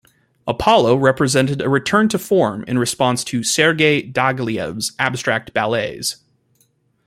[0.47, 6.15] "Apollo" represented a return to form in response to Sergei Diaghilev's abstract ballets.